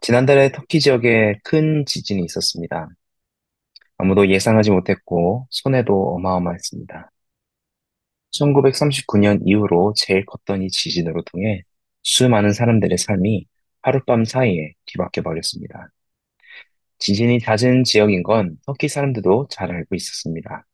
지난달에 0.00 0.52
터키 0.52 0.80
지역에 0.80 1.34
큰 1.44 1.84
지진이 1.86 2.24
있었습니다. 2.24 2.88
아무도 3.98 4.28
예상하지 4.28 4.70
못했고 4.70 5.46
손해도 5.50 6.14
어마어마했습니다. 6.16 7.10
1939년 8.32 9.40
이후로 9.44 9.94
제일 9.96 10.24
컸던 10.26 10.62
이 10.62 10.68
지진으로 10.70 11.22
통해 11.22 11.62
수많은 12.02 12.52
사람들의 12.52 12.96
삶이 12.98 13.46
하룻밤 13.82 14.24
사이에 14.24 14.74
뒤바뀌어 14.86 15.22
버렸습니다. 15.22 15.88
지진이 16.98 17.40
잦은 17.40 17.84
지역인 17.84 18.22
건 18.22 18.58
터키 18.66 18.88
사람들도 18.88 19.48
잘 19.50 19.70
알고 19.70 19.94
있었습니다. 19.94 20.66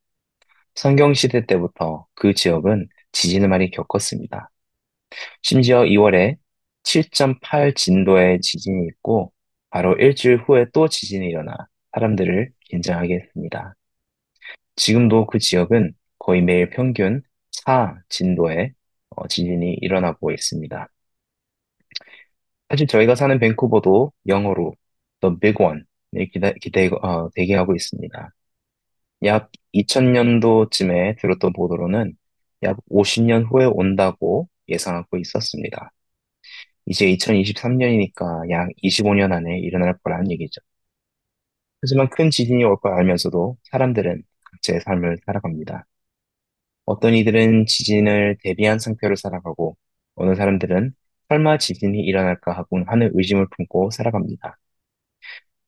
성경 0.74 1.14
시대 1.14 1.46
때부터 1.46 2.06
그 2.14 2.34
지역은 2.34 2.88
지진을 3.12 3.48
많이 3.48 3.70
겪었습니다. 3.70 4.50
심지어 5.42 5.82
2월에 5.84 6.36
7.8 6.84 7.74
진도의 7.74 8.40
지진이 8.40 8.86
있고 8.88 9.32
바로 9.70 9.94
일주일 9.94 10.38
후에 10.38 10.66
또 10.72 10.88
지진이 10.88 11.26
일어나 11.26 11.54
사람들을 11.92 12.50
긴장하게 12.60 13.14
했습니다. 13.16 13.74
지금도 14.76 15.26
그 15.26 15.38
지역은 15.38 15.94
거의 16.18 16.42
매일 16.42 16.70
평균 16.70 17.22
4 17.52 18.00
진도의 18.08 18.72
어, 19.10 19.28
지진이 19.28 19.74
일어나고 19.80 20.32
있습니다. 20.32 20.88
사실 22.68 22.86
저희가 22.86 23.14
사는 23.14 23.38
밴쿠버도 23.38 24.12
영어로 24.28 24.74
The 25.20 25.36
Big 25.40 25.56
기대, 26.60 26.88
어, 27.02 27.28
대기하고 27.34 27.74
있습니다. 27.74 28.30
약 29.24 29.50
2000년도쯤에 29.72 31.18
들었던 31.20 31.52
보도로는 31.52 32.14
약 32.62 32.78
50년 32.90 33.46
후에 33.50 33.66
온다고 33.66 34.48
예상하고 34.68 35.18
있었습니다. 35.18 35.92
이제 36.86 37.06
2023년이니까 37.10 38.50
약 38.50 38.68
25년 38.82 39.32
안에 39.32 39.58
일어날 39.60 39.96
거라는 39.98 40.30
얘기죠. 40.32 40.60
하지만 41.80 42.08
큰 42.10 42.30
지진이 42.30 42.64
올 42.64 42.76
걸 42.80 42.94
알면서도 42.94 43.56
사람들은 43.64 44.22
각자의 44.44 44.80
삶을 44.80 45.18
살아갑니다. 45.26 45.86
어떤 46.84 47.14
이들은 47.14 47.66
지진을 47.66 48.36
대비한 48.42 48.78
상태로 48.78 49.16
살아가고, 49.16 49.76
어느 50.16 50.34
사람들은 50.34 50.92
설마 51.28 51.58
지진이 51.58 52.00
일어날까 52.00 52.52
하고 52.52 52.80
하는 52.86 53.10
의심을 53.14 53.46
품고 53.56 53.90
살아갑니다. 53.90 54.58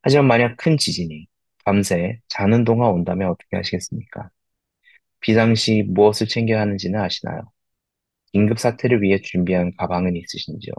하지만 0.02 0.27
만약 0.27 0.56
큰 0.56 0.77
지진이 0.78 1.27
밤새 1.64 2.20
자는 2.28 2.64
동안 2.64 2.91
온다면 2.92 3.30
어떻게 3.30 3.56
하시겠습니까? 3.56 4.30
비상시 5.20 5.84
무엇을 5.89 6.28
챙겨야 6.28 6.61
하는지는 6.62 7.00
아시나요? 7.00 7.42
긴급 8.33 8.58
사태를 8.61 9.02
위해 9.02 9.20
준비한 9.22 9.72
가방은 9.78 10.17
있으신지요? 10.17 10.72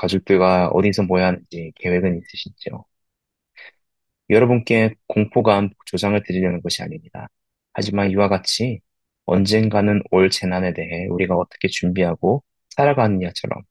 가족들과 0.00 0.68
어디서 0.68 1.02
모여야 1.04 1.28
하는지 1.28 1.72
계획은 1.76 2.18
있으신지요? 2.22 2.84
여러분께 4.30 4.94
공포감 5.06 5.70
조장을 5.86 6.20
드리려는 6.22 6.62
것이 6.62 6.82
아닙니다. 6.82 7.28
하지만 7.72 8.10
이와 8.10 8.28
같이 8.28 8.80
언젠가는 9.26 10.02
올 10.10 10.30
재난에 10.30 10.72
대해 10.72 11.06
우리가 11.08 11.36
어떻게 11.36 11.68
준비하고 11.68 12.42
살아가느냐처럼 12.70 13.62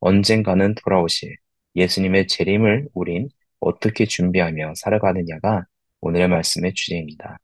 언젠가는 0.00 0.74
돌아오실 0.76 1.36
예수님의 1.76 2.26
재림을 2.28 2.88
우린 2.94 3.28
어떻게 3.60 4.06
준비하며 4.06 4.74
살아가느냐가 4.76 5.66
오늘의 6.00 6.28
말씀의 6.28 6.74
주제입니다. 6.74 7.38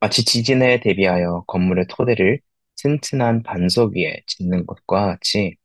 마치 0.00 0.24
지진에 0.24 0.80
대비하여 0.80 1.44
건물의 1.46 1.86
토대를 1.88 2.40
튼튼한 2.76 3.42
반석 3.42 3.96
위에 3.96 4.22
짓는 4.26 4.66
것과 4.66 5.06
같이 5.06 5.56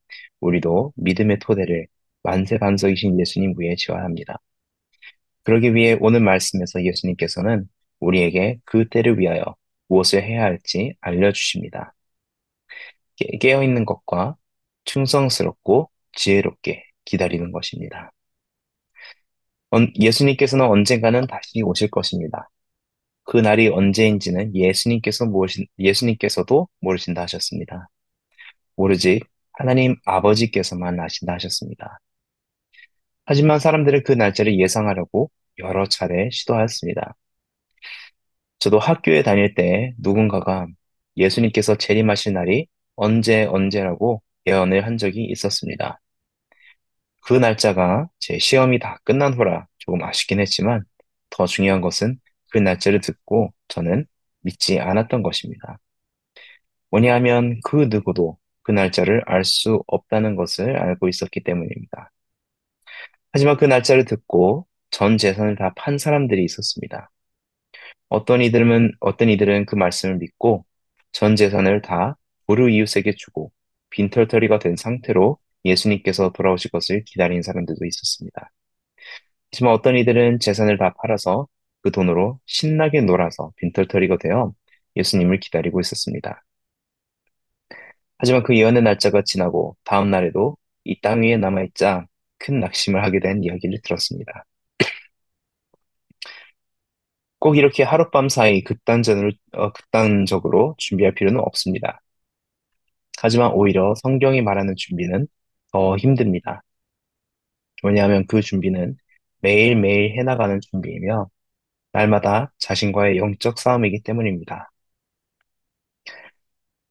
우리도 0.41 0.93
믿음의 0.95 1.39
토대를 1.39 1.87
만세 2.23 2.57
반석이신 2.57 3.19
예수님 3.19 3.53
위에 3.57 3.75
지어야 3.75 4.03
합니다. 4.03 4.39
그러기 5.43 5.73
위해 5.73 5.97
오늘 5.99 6.19
말씀에서 6.21 6.83
예수님께서는 6.83 7.67
우리에게 7.99 8.59
그 8.65 8.87
때를 8.89 9.19
위하여 9.19 9.43
무엇을 9.87 10.23
해야 10.23 10.43
할지 10.43 10.93
알려주십니다. 11.01 11.93
깨- 13.15 13.37
깨어있는 13.37 13.85
것과 13.85 14.35
충성스럽고 14.85 15.89
지혜롭게 16.13 16.83
기다리는 17.05 17.51
것입니다. 17.51 18.11
언- 19.71 19.91
예수님께서는 19.99 20.65
언젠가는 20.65 21.27
다시 21.27 21.61
오실 21.63 21.89
것입니다. 21.89 22.49
그 23.23 23.37
날이 23.37 23.67
언제인지는 23.69 24.55
예수님께서 24.55 25.25
모르신, 25.25 25.65
예수님께서도 25.79 26.67
모르신다 26.81 27.21
하셨습니다. 27.23 27.89
오로지 28.75 29.21
하나님 29.59 29.97
아버지께서만 30.05 30.97
아신다 31.01 31.33
하셨습니다. 31.33 31.99
하지만 33.25 33.59
사람들은 33.59 34.03
그 34.03 34.13
날짜를 34.13 34.57
예상하려고 34.57 35.29
여러 35.57 35.85
차례 35.85 36.29
시도하였습니다. 36.31 37.13
저도 38.59 38.79
학교에 38.79 39.21
다닐 39.21 39.53
때 39.55 39.93
누군가가 39.97 40.67
예수님께서 41.17 41.75
재림하실 41.75 42.33
날이 42.33 42.67
언제 42.95 43.43
언제라고 43.45 44.23
예언을 44.47 44.85
한 44.85 44.97
적이 44.97 45.25
있었습니다. 45.25 45.99
그 47.21 47.33
날짜가 47.33 48.07
제 48.19 48.39
시험이 48.39 48.79
다 48.79 48.99
끝난 49.03 49.33
후라 49.33 49.67
조금 49.77 50.01
아쉽긴 50.03 50.39
했지만 50.39 50.83
더 51.29 51.45
중요한 51.45 51.81
것은 51.81 52.17
그 52.51 52.59
날짜를 52.59 53.01
듣고 53.01 53.53
저는 53.67 54.05
믿지 54.39 54.79
않았던 54.79 55.21
것입니다. 55.21 55.79
왜냐하면 56.91 57.59
그 57.63 57.87
누구도 57.89 58.38
그 58.69 58.73
날짜를 58.73 59.23
알 59.25 59.43
수 59.43 59.83
없다는 59.87 60.35
것을 60.35 60.77
알고 60.77 61.09
있었기 61.09 61.43
때문입니다. 61.43 62.11
하지만 63.31 63.57
그 63.57 63.65
날짜를 63.65 64.05
듣고 64.05 64.67
전 64.91 65.17
재산을 65.17 65.55
다 65.55 65.71
판 65.75 65.97
사람들이 65.97 66.43
있었습니다. 66.45 67.09
어떤 68.09 68.41
이들은, 68.41 68.93
어떤 68.99 69.29
이들은 69.29 69.65
그 69.65 69.75
말씀을 69.75 70.17
믿고 70.17 70.65
전 71.11 71.35
재산을 71.35 71.81
다 71.81 72.17
부르 72.47 72.69
이웃에게 72.69 73.13
주고 73.15 73.51
빈털터리가 73.91 74.59
된 74.59 74.75
상태로 74.75 75.37
예수님께서 75.65 76.31
돌아오실 76.33 76.71
것을 76.71 77.03
기다린 77.05 77.41
사람들도 77.41 77.85
있었습니다. 77.85 78.51
하지만 79.51 79.73
어떤 79.73 79.97
이들은 79.97 80.39
재산을 80.39 80.77
다 80.77 80.93
팔아서 81.01 81.47
그 81.81 81.91
돈으로 81.91 82.39
신나게 82.45 83.01
놀아서 83.01 83.51
빈털터리가 83.57 84.17
되어 84.17 84.53
예수님을 84.95 85.39
기다리고 85.39 85.79
있었습니다. 85.79 86.43
하지만 88.19 88.43
그 88.43 88.57
예언의 88.57 88.83
날짜가 88.83 89.23
지나고 89.25 89.77
다음 89.85 90.11
날에도 90.11 90.57
이 90.85 91.01
땅 91.01 91.23
위에 91.23 91.37
남아있자 91.37 92.05
큰 92.39 92.59
낙심을 92.61 93.03
하게 93.03 93.19
된 93.21 93.43
이야기를 93.43 93.79
들었습니다. 93.83 94.45
꼭 97.39 97.57
이렇게 97.57 97.83
하룻밤 97.83 98.29
사이 98.29 98.63
극단전을, 98.63 99.33
어, 99.53 99.71
극단적으로 99.71 100.75
준비할 100.77 101.13
필요는 101.15 101.39
없습니다. 101.41 102.01
하지만 103.21 103.51
오히려 103.53 103.93
성경이 104.01 104.41
말하는 104.41 104.75
준비는 104.75 105.27
더 105.71 105.97
힘듭니다. 105.97 106.63
왜냐하면 107.83 108.25
그 108.27 108.41
준비는 108.41 108.97
매일매일 109.41 110.17
해나가는 110.19 110.59
준비이며 110.61 111.29
날마다 111.93 112.53
자신과의 112.59 113.17
영적 113.17 113.59
싸움이기 113.59 114.01
때문입니다. 114.03 114.71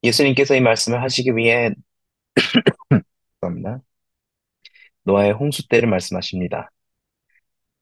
예수님께서 0.03 0.55
이 0.57 0.61
말씀을 0.61 1.03
하시기 1.03 1.37
위해 1.37 1.71
죄송합니다. 3.41 3.83
노아의 5.03 5.33
홍수 5.33 5.67
때를 5.69 5.89
말씀하십니다. 5.89 6.71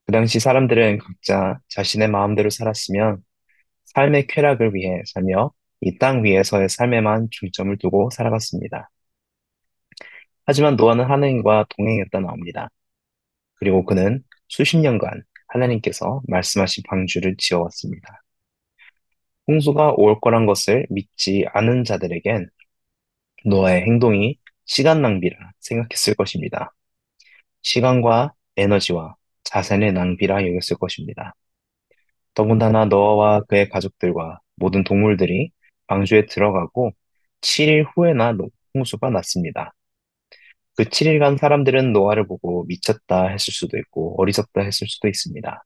그 0.06 0.12
당시 0.12 0.38
사람들은 0.40 0.98
각자 0.98 1.58
자신의 1.68 2.08
마음대로 2.08 2.50
살았으면 2.50 3.22
삶의 3.86 4.26
쾌락을 4.28 4.74
위해 4.74 5.02
살며 5.06 5.52
이 5.82 5.98
땅 5.98 6.24
위에서의 6.24 6.68
삶에만 6.70 7.28
중점을 7.32 7.76
두고 7.78 8.10
살아갔습니다. 8.10 8.90
하지만 10.44 10.76
노아는 10.76 11.04
하나님과 11.04 11.66
동행했다 11.76 12.20
나옵니다. 12.20 12.68
그리고 13.56 13.84
그는 13.84 14.22
수십 14.48 14.78
년간 14.78 15.24
하나님께서 15.48 16.22
말씀하신 16.28 16.84
방주를 16.88 17.36
지어왔습니다. 17.38 18.22
홍수가 19.48 19.94
올 19.96 20.20
거란 20.20 20.46
것을 20.46 20.86
믿지 20.90 21.44
않은 21.52 21.84
자들에겐 21.84 22.48
노아의 23.46 23.82
행동이 23.82 24.38
시간 24.66 25.02
낭비라 25.02 25.36
생각했을 25.60 26.14
것입니다. 26.14 26.74
시간과 27.62 28.34
에너지와 28.56 29.16
자산의 29.44 29.92
낭비라 29.92 30.46
여겼을 30.46 30.76
것입니다. 30.78 31.34
더군다나 32.34 32.84
노아와 32.86 33.42
그의 33.48 33.68
가족들과 33.68 34.40
모든 34.56 34.84
동물들이 34.84 35.50
방주에 35.86 36.26
들어가고 36.26 36.92
7일 37.40 37.84
후에나 37.94 38.32
노- 38.32 38.50
홍수가 38.74 39.10
났습니다. 39.10 39.72
그 40.76 40.84
7일간 40.90 41.38
사람들은 41.38 41.92
노아를 41.92 42.26
보고 42.26 42.64
미쳤다 42.66 43.28
했을 43.28 43.52
수도 43.52 43.78
있고 43.78 44.20
어리석다 44.20 44.60
했을 44.62 44.86
수도 44.88 45.08
있습니다. 45.08 45.64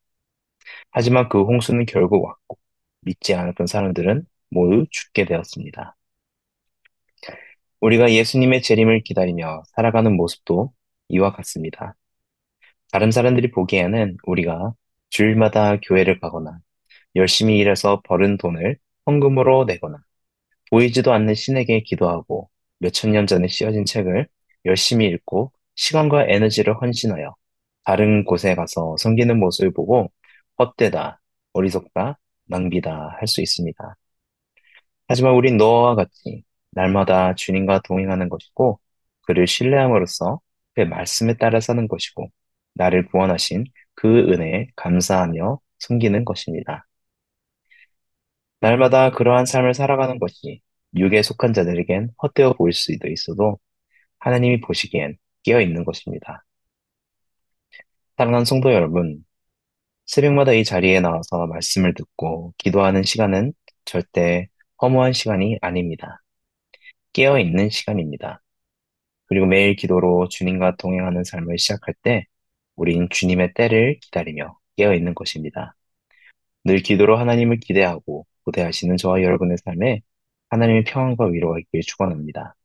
하지만 0.92 1.28
그 1.28 1.42
홍수는 1.42 1.86
결국 1.86 2.24
왔고 2.24 2.58
믿지 3.02 3.34
않았던 3.34 3.66
사람들은 3.66 4.26
모두 4.50 4.86
죽게 4.90 5.24
되었습니다. 5.26 5.96
우리가 7.80 8.12
예수님의 8.12 8.62
재림을 8.62 9.02
기다리며 9.02 9.62
살아가는 9.74 10.14
모습도 10.16 10.72
이와 11.08 11.32
같습니다. 11.32 11.96
다른 12.92 13.10
사람들이 13.10 13.50
보기에는 13.50 14.16
우리가 14.24 14.74
주일마다 15.10 15.78
교회를 15.78 16.20
가거나 16.20 16.58
열심히 17.16 17.58
일해서 17.58 18.00
벌은 18.04 18.36
돈을 18.38 18.76
헌금으로 19.06 19.64
내거나 19.64 19.98
보이지도 20.70 21.12
않는 21.12 21.34
신에게 21.34 21.82
기도하고 21.82 22.50
몇천 22.78 23.12
년 23.12 23.26
전에 23.26 23.48
쓰여진 23.48 23.84
책을 23.84 24.28
열심히 24.66 25.06
읽고 25.06 25.52
시간과 25.74 26.26
에너지를 26.28 26.80
헌신하여 26.80 27.34
다른 27.84 28.24
곳에 28.24 28.54
가서 28.54 28.96
섬기는 28.98 29.38
모습을 29.38 29.72
보고 29.72 30.12
헛되다, 30.58 31.20
어리석다, 31.54 32.18
낭비다 32.50 33.16
할 33.20 33.26
수 33.28 33.40
있습니다. 33.42 33.96
하지만 35.08 35.34
우린 35.34 35.56
너와 35.56 35.94
같이 35.96 36.44
날마다 36.72 37.34
주님과 37.34 37.80
동행하는 37.84 38.28
것이고 38.28 38.80
그를 39.22 39.46
신뢰함으로써 39.46 40.40
그의 40.74 40.88
말씀에 40.88 41.34
따라 41.36 41.60
사는 41.60 41.86
것이고 41.88 42.28
나를 42.74 43.06
구원하신 43.08 43.64
그 43.94 44.08
은혜에 44.32 44.68
감사하며 44.76 45.60
섬기는 45.78 46.24
것입니다. 46.24 46.86
날마다 48.60 49.10
그러한 49.10 49.44
삶을 49.46 49.74
살아가는 49.74 50.18
것이 50.18 50.60
육에 50.96 51.22
속한 51.22 51.52
자들에겐 51.52 52.10
헛되어 52.22 52.54
보일 52.54 52.72
수도 52.72 53.08
있어도 53.08 53.58
하나님이 54.20 54.60
보시기엔 54.62 55.16
깨어 55.44 55.60
있는 55.62 55.84
것입니다. 55.84 56.44
사랑하는 58.16 58.44
성도 58.44 58.72
여러분, 58.72 59.24
새벽마다 60.10 60.52
이 60.54 60.64
자리에 60.64 60.98
나와서 61.00 61.46
말씀을 61.46 61.94
듣고 61.94 62.52
기도하는 62.58 63.04
시간은 63.04 63.52
절대 63.84 64.48
허무한 64.82 65.12
시간이 65.12 65.58
아닙니다. 65.62 66.20
깨어 67.12 67.38
있는 67.38 67.70
시간입니다. 67.70 68.42
그리고 69.26 69.46
매일 69.46 69.76
기도로 69.76 70.28
주님과 70.28 70.76
동행하는 70.78 71.22
삶을 71.22 71.58
시작할 71.58 71.94
때 72.02 72.26
우린 72.74 73.08
주님의 73.08 73.54
때를 73.54 74.00
기다리며 74.00 74.58
깨어 74.76 74.94
있는 74.94 75.14
것입니다. 75.14 75.76
늘 76.64 76.82
기도로 76.82 77.16
하나님을 77.16 77.60
기대하고 77.60 78.26
고대하시는 78.46 78.96
저와 78.96 79.22
여러분의 79.22 79.58
삶에 79.64 80.00
하나님의 80.50 80.84
평안과 80.84 81.26
위로가 81.26 81.60
있길 81.60 81.82
축원합니다. 81.82 82.56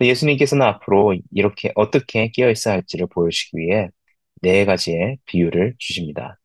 예수님께서는 0.00 0.66
앞으로 0.66 1.14
이렇게 1.30 1.72
어떻게 1.74 2.30
깨어 2.30 2.50
있어야 2.50 2.74
할지를 2.74 3.06
보여주시기 3.08 3.58
위해 3.58 3.90
네 4.42 4.64
가지의 4.64 5.18
비유를 5.26 5.74
주십니다. 5.78 6.38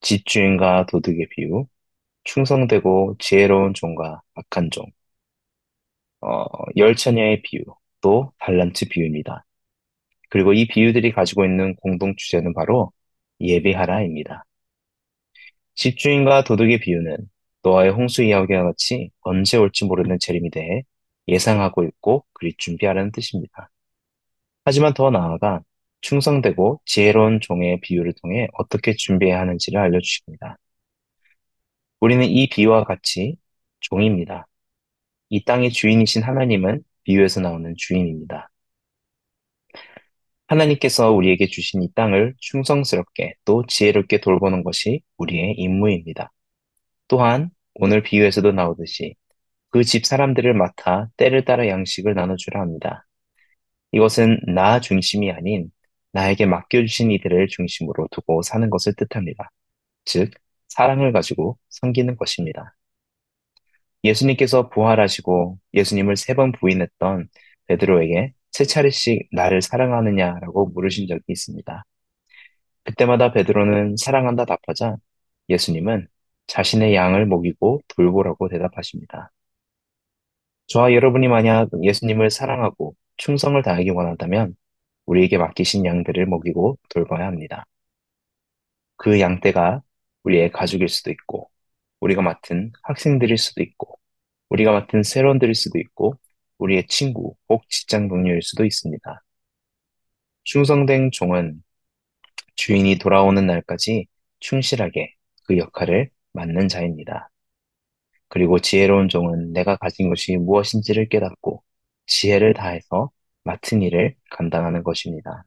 집주인과 0.00 0.86
도둑의 0.86 1.28
비유, 1.30 1.66
충성되고 2.24 3.16
지혜로운 3.18 3.74
종과 3.74 4.22
악한 4.34 4.70
종, 4.70 4.86
어, 6.20 6.44
열처녀의 6.76 7.42
비유, 7.42 7.62
또 8.00 8.32
달란트 8.38 8.88
비유입니다. 8.88 9.44
그리고 10.30 10.52
이 10.54 10.66
비유들이 10.66 11.12
가지고 11.12 11.44
있는 11.44 11.74
공동 11.76 12.14
주제는 12.16 12.54
바로 12.54 12.92
예배하라입니다. 13.40 14.44
집주인과 15.74 16.44
도둑의 16.44 16.80
비유는 16.80 17.16
노아의 17.62 17.90
홍수 17.92 18.22
이야기와 18.22 18.64
같이 18.64 19.10
언제 19.22 19.56
올지 19.56 19.84
모르는 19.84 20.18
재림에 20.20 20.50
대해 20.50 20.82
예상하고 21.28 21.84
있고 21.84 22.24
그리 22.32 22.54
준비하라는 22.58 23.12
뜻입니다. 23.12 23.70
하지만 24.64 24.94
더 24.94 25.10
나아가 25.10 25.62
충성되고 26.02 26.80
지혜로운 26.86 27.40
종의 27.40 27.80
비유를 27.82 28.14
통해 28.22 28.48
어떻게 28.54 28.94
준비해야 28.94 29.40
하는지를 29.40 29.80
알려주십니다. 29.80 30.58
우리는 32.00 32.24
이 32.24 32.48
비유와 32.48 32.84
같이 32.84 33.36
종입니다. 33.80 34.46
이 35.30 35.44
땅의 35.44 35.72
주인이신 35.72 36.22
하나님은 36.22 36.82
비유에서 37.04 37.40
나오는 37.40 37.74
주인입니다. 37.76 38.50
하나님께서 40.46 41.10
우리에게 41.12 41.46
주신 41.46 41.82
이 41.82 41.92
땅을 41.94 42.34
충성스럽게 42.38 43.34
또 43.44 43.64
지혜롭게 43.66 44.20
돌보는 44.20 44.64
것이 44.64 45.00
우리의 45.16 45.54
임무입니다. 45.56 46.30
또한 47.08 47.50
오늘 47.74 48.02
비유에서도 48.02 48.52
나오듯이 48.52 49.14
그 49.70 49.84
집 49.84 50.06
사람들을 50.06 50.54
맡아 50.54 51.08
때를 51.18 51.44
따라 51.44 51.68
양식을 51.68 52.14
나눠주라 52.14 52.60
합니다. 52.60 53.06
이것은 53.92 54.40
나 54.54 54.80
중심이 54.80 55.30
아닌 55.32 55.70
나에게 56.12 56.46
맡겨주신 56.46 57.10
이들을 57.12 57.48
중심으로 57.48 58.08
두고 58.10 58.42
사는 58.42 58.68
것을 58.70 58.94
뜻합니다. 58.96 59.50
즉, 60.04 60.32
사랑을 60.68 61.12
가지고 61.12 61.58
섬기는 61.70 62.16
것입니다. 62.16 62.74
예수님께서 64.04 64.68
부활하시고 64.70 65.58
예수님을 65.74 66.16
세 66.16 66.34
번 66.34 66.52
부인했던 66.52 67.28
베드로에게 67.66 68.32
세 68.52 68.64
차례씩 68.64 69.28
나를 69.32 69.62
사랑하느냐라고 69.62 70.68
물으신 70.68 71.06
적이 71.08 71.22
있습니다. 71.28 71.84
그때마다 72.84 73.32
베드로는 73.32 73.96
사랑한다 73.96 74.44
답하자 74.44 74.96
예수님은 75.48 76.08
자신의 76.46 76.94
양을 76.94 77.26
먹이고 77.26 77.80
돌보라고 77.88 78.48
대답하십니다. 78.48 79.32
저와 80.68 80.92
여러분이 80.94 81.28
만약 81.28 81.68
예수님을 81.82 82.30
사랑하고 82.30 82.94
충성을 83.16 83.60
다하기 83.62 83.90
원한다면 83.90 84.54
우리에게 85.06 85.38
맡기신 85.38 85.84
양들을 85.86 86.26
먹이고 86.26 86.78
돌봐야 86.88 87.26
합니다. 87.26 87.64
그 88.96 89.20
양떼가 89.20 89.82
우리의 90.24 90.52
가족일 90.52 90.88
수도 90.88 91.10
있고, 91.10 91.50
우리가 92.00 92.22
맡은 92.22 92.72
학생들일 92.84 93.38
수도 93.38 93.62
있고, 93.62 93.98
우리가 94.50 94.72
맡은 94.72 95.02
세론들일 95.02 95.54
수도 95.54 95.78
있고, 95.78 96.14
우리의 96.58 96.86
친구, 96.86 97.34
혹 97.48 97.68
직장 97.68 98.08
동료일 98.08 98.42
수도 98.42 98.64
있습니다. 98.64 99.22
충성된 100.44 101.10
종은 101.12 101.62
주인이 102.56 102.98
돌아오는 102.98 103.46
날까지 103.46 104.06
충실하게 104.40 105.14
그 105.44 105.58
역할을 105.58 106.10
맡는 106.32 106.68
자입니다. 106.68 107.30
그리고 108.28 108.58
지혜로운 108.60 109.08
종은 109.08 109.52
내가 109.52 109.76
가진 109.76 110.08
것이 110.08 110.36
무엇인지를 110.36 111.08
깨닫고 111.08 111.62
지혜를 112.06 112.54
다해서 112.54 113.10
맡은 113.44 113.82
일을 113.82 114.14
감당하는 114.30 114.82
것입니다. 114.82 115.44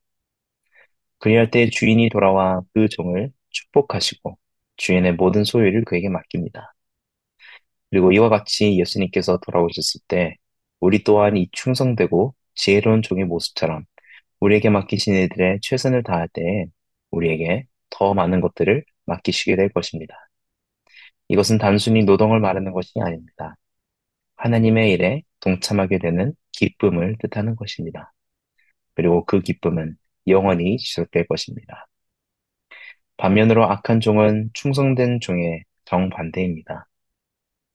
그리할 1.19 1.49
때 1.51 1.69
주인이 1.69 2.09
돌아와 2.09 2.61
그 2.73 2.87
종을 2.89 3.31
축복하시고 3.49 4.37
주인의 4.77 5.13
모든 5.15 5.43
소유를 5.43 5.85
그에게 5.85 6.09
맡깁니다. 6.09 6.73
그리고 7.89 8.11
이와 8.11 8.29
같이 8.29 8.77
예수님께서 8.79 9.39
돌아오셨을 9.39 10.01
때 10.07 10.35
우리 10.79 11.03
또한 11.03 11.37
이 11.37 11.49
충성되고 11.51 12.35
지혜로운 12.55 13.01
종의 13.01 13.25
모습처럼 13.25 13.85
우리에게 14.39 14.69
맡기신 14.69 15.15
일들의 15.15 15.59
최선을 15.61 16.03
다할 16.03 16.27
때에 16.29 16.65
우리에게 17.11 17.65
더 17.89 18.13
많은 18.13 18.41
것들을 18.41 18.83
맡기시게 19.05 19.55
될 19.55 19.69
것입니다. 19.69 20.15
이것은 21.29 21.57
단순히 21.57 22.03
노동을 22.03 22.39
말하는 22.39 22.71
것이 22.71 22.91
아닙니다. 23.01 23.55
하나님의 24.37 24.91
일에 24.91 25.23
동참하게 25.39 25.99
되는 25.99 26.33
기쁨을 26.57 27.17
뜻하는 27.19 27.55
것입니다. 27.55 28.13
그리고 28.95 29.25
그 29.25 29.41
기쁨은 29.41 29.97
영원히 30.27 30.77
지속될 30.77 31.27
것입니다. 31.27 31.87
반면으로 33.17 33.65
악한 33.65 33.99
종은 34.01 34.49
충성된 34.53 35.19
종의 35.21 35.63
정반대입니다. 35.85 36.87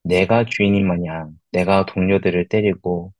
내가 0.02 0.44
주인인 0.44 0.86
마냥 0.86 1.38
내가 1.52 1.86
동료들을 1.86 2.48
때리고 2.48 3.12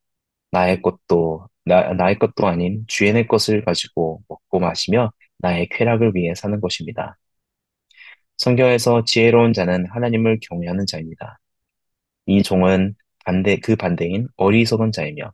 나의 0.51 0.81
것도 0.81 1.47
나, 1.65 1.93
나의 1.93 2.19
것도 2.19 2.47
아닌 2.47 2.83
주인의 2.87 3.27
것을 3.27 3.63
가지고 3.63 4.23
먹고 4.27 4.59
마시며 4.59 5.11
나의 5.39 5.69
쾌락을 5.69 6.13
위해 6.15 6.35
사는 6.35 6.59
것입니다. 6.59 7.17
성경에서 8.37 9.03
지혜로운 9.05 9.53
자는 9.53 9.85
하나님을 9.91 10.39
경외하는 10.41 10.85
자입니다. 10.87 11.39
이 12.25 12.43
종은 12.43 12.95
반대, 13.25 13.57
그 13.59 13.75
반대인 13.75 14.27
어리석은 14.37 14.91
자이며 14.91 15.31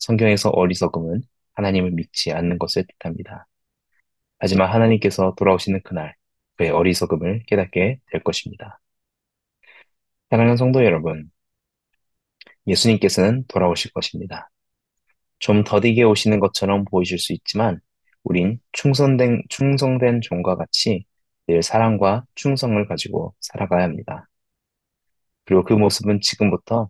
성경에서 0.00 0.50
어리석음은 0.50 1.22
하나님을 1.54 1.92
믿지 1.92 2.32
않는 2.32 2.58
것을 2.58 2.84
뜻합니다. 2.86 3.46
하지만 4.38 4.70
하나님께서 4.72 5.34
돌아오시는 5.36 5.82
그날 5.84 6.14
그의 6.56 6.70
어리석음을 6.70 7.44
깨닫게 7.46 8.00
될 8.10 8.22
것입니다. 8.22 8.80
사랑하는 10.30 10.56
성도 10.56 10.84
여러분, 10.84 11.30
예수님께서는 12.66 13.44
돌아오실 13.48 13.92
것입니다. 13.92 14.50
좀 15.38 15.64
더디게 15.64 16.02
오시는 16.04 16.40
것처럼 16.40 16.84
보이실 16.84 17.18
수 17.18 17.32
있지만 17.32 17.80
우린 18.22 18.60
충성된, 18.72 19.42
충성된 19.48 20.20
종과 20.22 20.56
같이 20.56 21.04
늘 21.46 21.62
사랑과 21.62 22.24
충성을 22.34 22.86
가지고 22.86 23.34
살아가야 23.40 23.84
합니다. 23.84 24.28
그리고 25.44 25.64
그 25.64 25.72
모습은 25.72 26.20
지금부터 26.20 26.88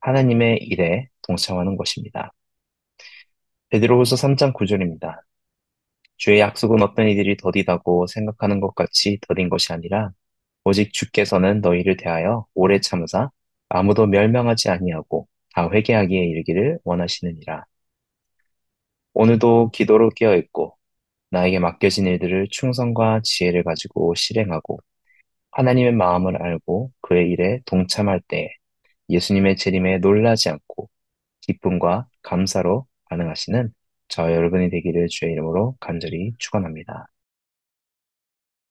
하나님의 0.00 0.58
일에 0.58 1.08
동참하는 1.22 1.76
것입니다. 1.76 2.32
베드로후서 3.74 4.14
3장 4.14 4.52
9절입니다. 4.52 5.20
주의 6.16 6.38
약속은 6.38 6.80
어떤 6.80 7.08
이들이 7.08 7.36
더디다고 7.36 8.06
생각하는 8.06 8.60
것 8.60 8.72
같이 8.76 9.18
더딘 9.26 9.48
것이 9.48 9.72
아니라 9.72 10.12
오직 10.62 10.92
주께서는 10.92 11.60
너희를 11.60 11.96
대하여 11.96 12.46
오래 12.54 12.78
참으사 12.78 13.30
아무도 13.68 14.06
멸망하지 14.06 14.70
아니하고 14.70 15.26
다 15.54 15.68
회개하기에 15.72 16.24
이르기를 16.24 16.78
원하시느니라. 16.84 17.64
오늘도 19.12 19.70
기도로 19.72 20.10
깨어 20.10 20.36
있고 20.36 20.76
나에게 21.30 21.58
맡겨진 21.58 22.06
일들을 22.06 22.46
충성과 22.52 23.22
지혜를 23.24 23.64
가지고 23.64 24.14
실행하고 24.14 24.78
하나님의 25.50 25.94
마음을 25.94 26.40
알고 26.40 26.92
그의 27.00 27.28
일에 27.30 27.60
동참할 27.64 28.20
때 28.28 28.54
예수님의 29.08 29.56
재림에 29.56 29.98
놀라지 29.98 30.48
않고 30.48 30.88
기쁨과 31.40 32.06
감사로 32.22 32.86
반응하시는 33.10 33.72
저 34.08 34.32
여러분이 34.32 34.70
되기를 34.70 35.08
주의 35.08 35.32
이름으로 35.32 35.76
간절히 35.80 36.32
축원합니다. 36.38 37.06